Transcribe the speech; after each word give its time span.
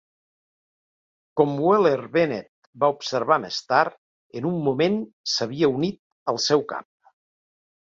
Com 1.41 1.51
Wheeler-Bennet 1.65 2.49
va 2.85 2.89
observar 2.95 3.37
més 3.45 3.61
tard, 3.75 3.99
"...en 4.41 4.49
un 4.55 4.57
moment 4.71 4.99
s'havia 5.37 5.73
unit 5.79 6.03
al 6.35 6.43
seu 6.49 6.69
Cap". 6.75 6.91